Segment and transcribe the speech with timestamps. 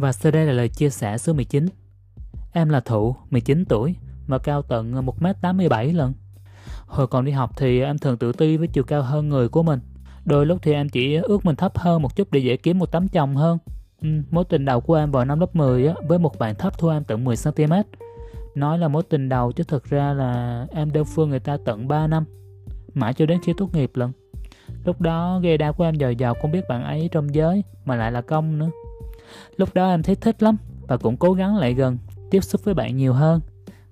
[0.00, 1.66] Và sau đây là lời chia sẻ số 19.
[2.52, 6.12] Em là Thụ, 19 tuổi, mà cao tận 1m87 lần.
[6.86, 9.62] Hồi còn đi học thì em thường tự ti với chiều cao hơn người của
[9.62, 9.80] mình.
[10.24, 12.92] Đôi lúc thì em chỉ ước mình thấp hơn một chút để dễ kiếm một
[12.92, 13.58] tấm chồng hơn.
[14.02, 16.78] Ừ, mối tình đầu của em vào năm lớp 10 á, với một bạn thấp
[16.78, 17.82] thua em tận 10cm.
[18.54, 21.88] Nói là mối tình đầu chứ thực ra là em đơn phương người ta tận
[21.88, 22.24] 3 năm.
[22.94, 24.12] Mãi cho đến khi tốt nghiệp lần.
[24.84, 27.96] Lúc đó gây đau của em dò dò không biết bạn ấy trong giới mà
[27.96, 28.70] lại là công nữa.
[29.56, 30.56] Lúc đó em thấy thích lắm
[30.88, 31.98] và cũng cố gắng lại gần,
[32.30, 33.40] tiếp xúc với bạn nhiều hơn.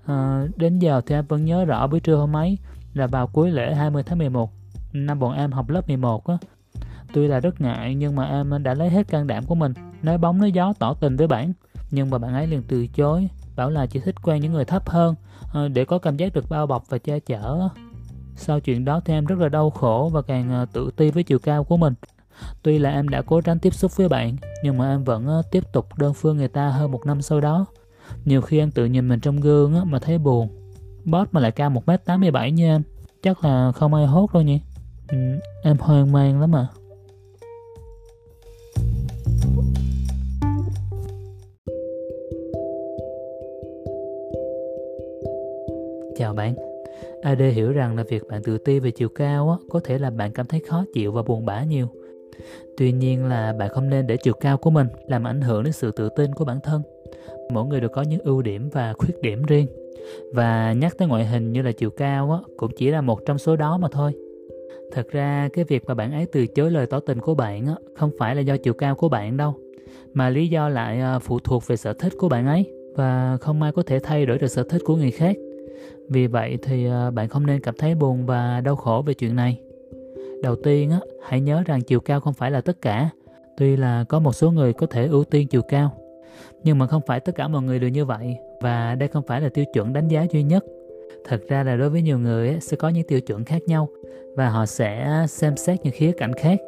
[0.06, 2.58] À, đến giờ thì em vẫn nhớ rõ buổi trưa hôm ấy
[2.95, 4.53] là vào cuối lễ 20 tháng 11
[4.92, 6.39] năm bọn em học lớp 11 á.
[7.12, 9.72] Tuy là rất ngại nhưng mà em đã lấy hết can đảm của mình,
[10.03, 11.52] nói bóng nói gió tỏ tình với bạn.
[11.91, 14.89] Nhưng mà bạn ấy liền từ chối, bảo là chỉ thích quen những người thấp
[14.89, 15.14] hơn
[15.52, 17.69] ờ, để có cảm giác được bao bọc và che chở.
[18.36, 21.23] Sau chuyện đó thì em rất là đau khổ và càng ờ, tự ti với
[21.23, 21.95] chiều cao của mình.
[22.62, 25.42] Tuy là em đã cố tránh tiếp xúc với bạn, nhưng mà em vẫn ờ,
[25.50, 27.67] tiếp tục đơn phương người ta hơn một năm sau đó.
[28.25, 30.48] Nhiều khi em tự nhìn mình trong gương mà thấy buồn.
[31.05, 32.83] Boss mà lại cao 1m87 như em,
[33.22, 34.61] chắc là không ai hốt đâu nhỉ.
[35.08, 35.19] Ừ,
[35.62, 36.67] em hoang mang lắm à.
[46.19, 46.55] Chào bạn.
[47.23, 50.17] AD hiểu rằng là việc bạn tự ti về chiều cao á, có thể làm
[50.17, 51.89] bạn cảm thấy khó chịu và buồn bã nhiều.
[52.77, 55.73] Tuy nhiên là bạn không nên để chiều cao của mình làm ảnh hưởng đến
[55.73, 56.83] sự tự tin của bản thân.
[57.52, 59.67] Mỗi người đều có những ưu điểm và khuyết điểm riêng.
[60.35, 63.39] Và nhắc tới ngoại hình như là chiều cao á, cũng chỉ là một trong
[63.39, 64.13] số đó mà thôi.
[64.92, 67.75] Thật ra cái việc mà bạn ấy từ chối lời tỏ tình của bạn á,
[67.97, 69.55] không phải là do chiều cao của bạn đâu.
[70.14, 73.63] Mà lý do lại à, phụ thuộc về sở thích của bạn ấy và không
[73.63, 75.36] ai có thể thay đổi được sở thích của người khác.
[76.08, 79.36] Vì vậy thì à, bạn không nên cảm thấy buồn và đau khổ về chuyện
[79.36, 79.61] này.
[80.43, 83.11] Đầu tiên á, hãy nhớ rằng chiều cao không phải là tất cả.
[83.57, 85.93] Tuy là có một số người có thể ưu tiên chiều cao,
[86.65, 89.41] nhưng mà không phải tất cả mọi người đều như vậy và đây không phải
[89.41, 90.65] là tiêu chuẩn đánh giá duy nhất.
[91.25, 93.89] Thật ra là đối với nhiều người sẽ có những tiêu chuẩn khác nhau
[94.37, 96.59] và họ sẽ xem xét những khía cạnh khác.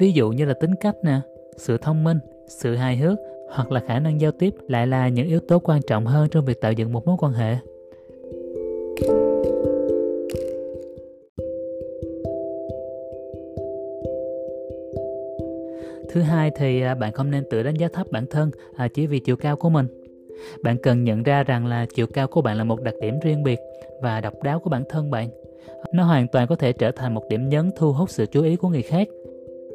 [0.00, 1.20] Ví dụ như là tính cách nè,
[1.56, 3.18] sự thông minh, sự hài hước
[3.50, 6.44] hoặc là khả năng giao tiếp lại là những yếu tố quan trọng hơn trong
[6.44, 7.56] việc tạo dựng một mối quan hệ.
[16.14, 19.06] Thứ hai thì à, bạn không nên tự đánh giá thấp bản thân à, chỉ
[19.06, 19.86] vì chiều cao của mình.
[20.62, 23.42] Bạn cần nhận ra rằng là chiều cao của bạn là một đặc điểm riêng
[23.42, 23.58] biệt
[24.02, 25.28] và độc đáo của bản thân bạn.
[25.94, 28.56] Nó hoàn toàn có thể trở thành một điểm nhấn thu hút sự chú ý
[28.56, 29.08] của người khác.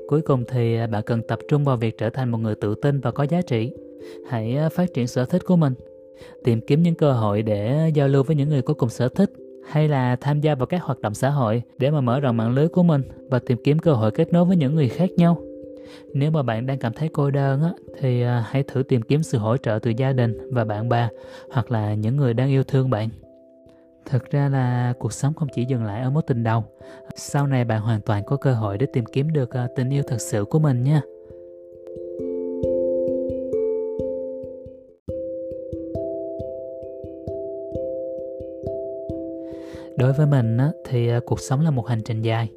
[0.08, 2.76] Cuối cùng thì à, bạn cần tập trung vào việc trở thành một người tự
[2.76, 3.74] tin và có giá trị.
[4.30, 5.74] Hãy phát triển sở thích của mình,
[6.44, 9.32] tìm kiếm những cơ hội để giao lưu với những người có cùng sở thích
[9.70, 12.56] hay là tham gia vào các hoạt động xã hội để mà mở rộng mạng
[12.56, 15.38] lưới của mình và tìm kiếm cơ hội kết nối với những người khác nhau.
[16.14, 19.24] Nếu mà bạn đang cảm thấy cô đơn á, thì à, hãy thử tìm kiếm
[19.24, 21.08] sự hỗ trợ từ gia đình và bạn bè
[21.52, 23.10] hoặc là những người đang yêu thương bạn.
[24.06, 26.64] Thực ra là cuộc sống không chỉ dừng lại ở mối tình đầu.
[27.16, 30.04] Sau này bạn hoàn toàn có cơ hội để tìm kiếm được à, tình yêu
[30.08, 31.02] thật sự của mình nha.
[39.98, 42.50] Đối với mình á, thì à, cuộc sống là một hành trình dài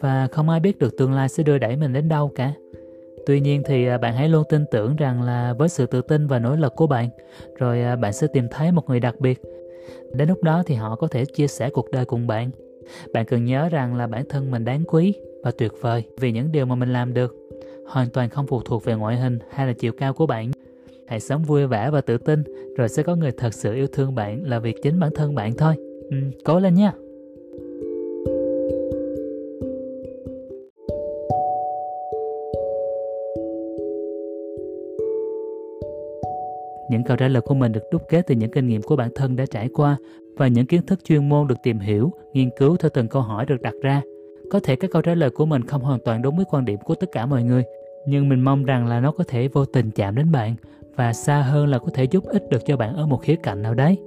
[0.00, 2.52] và không ai biết được tương lai sẽ đưa đẩy mình đến đâu cả.
[3.26, 6.26] Tuy nhiên thì à, bạn hãy luôn tin tưởng rằng là với sự tự tin
[6.26, 7.08] và nỗ lực của bạn,
[7.58, 9.42] rồi à, bạn sẽ tìm thấy một người đặc biệt.
[10.12, 12.50] Đến lúc đó thì họ có thể chia sẻ cuộc đời cùng bạn.
[13.12, 16.52] Bạn cần nhớ rằng là bản thân mình đáng quý và tuyệt vời vì những
[16.52, 17.36] điều mà mình làm được.
[17.86, 20.50] Hoàn toàn không phụ thuộc về ngoại hình hay là chiều cao của bạn.
[21.06, 22.42] Hãy sống vui vẻ và tự tin,
[22.76, 25.54] rồi sẽ có người thật sự yêu thương bạn là việc chính bản thân bạn
[25.54, 25.74] thôi.
[26.10, 26.92] Ừ, cố lên nha!
[36.92, 39.10] Những câu trả lời của mình được đúc kết từ những kinh nghiệm của bản
[39.14, 39.96] thân đã trải qua
[40.36, 43.46] và những kiến thức chuyên môn được tìm hiểu, nghiên cứu theo từng câu hỏi
[43.46, 44.02] được đặt ra.
[44.50, 46.78] Có thể các câu trả lời của mình không hoàn toàn đúng với quan điểm
[46.84, 47.64] của tất cả mọi người,
[48.06, 50.54] nhưng mình mong rằng là nó có thể vô tình chạm đến bạn
[50.96, 53.62] và xa hơn là có thể giúp ích được cho bạn ở một khía cạnh
[53.62, 53.98] nào đấy.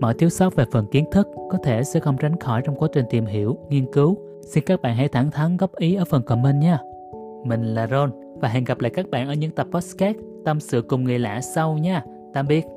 [0.00, 2.88] Mọi thiếu sót về phần kiến thức có thể sẽ không tránh khỏi trong quá
[2.92, 4.18] trình tìm hiểu, nghiên cứu.
[4.40, 6.78] Xin các bạn hãy thẳng thắn góp ý ở phần comment nha.
[7.44, 8.10] Mình là Ron,
[8.40, 11.40] và hẹn gặp lại các bạn ở những tập podcast tâm sự cùng người lạ
[11.40, 12.02] sau nha.
[12.34, 12.73] Tạm biệt.